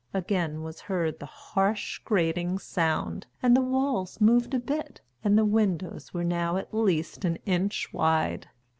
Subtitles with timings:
[0.15, 5.45] Again was heard the harsh, grating sound, and the walls moved a bit, and the
[5.45, 8.49] windows were now at least an inch wide.